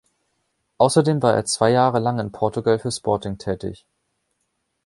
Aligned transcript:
Außerdem 0.79 1.21
war 1.21 1.35
er 1.35 1.45
zwei 1.45 1.69
Jahre 1.69 1.99
lang 1.99 2.17
in 2.17 2.31
Portugal 2.31 2.79
für 2.79 2.91
Sporting 2.91 3.37
tätig. 3.37 3.85